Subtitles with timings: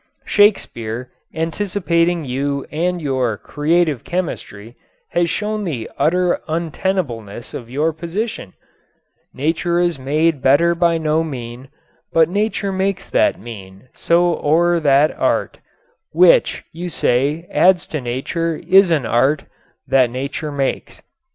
[0.25, 4.75] Shakespeare, anticipating you and your "Creative Chemistry,"
[5.11, 8.53] has shown the utter untenableness of your position:
[9.31, 11.69] Nature is made better by no mean,
[12.11, 15.59] But nature makes that mean: so o'er that art,
[16.13, 19.43] Which, you say, adds to nature, is an art
[19.87, 21.03] That nature makes.